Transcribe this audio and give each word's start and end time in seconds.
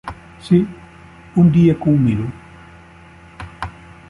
Sí, 0.45 0.59
un 1.43 1.51
dia 1.57 1.77
que 1.83 1.87
ho 1.91 1.95
miro. 2.07 2.25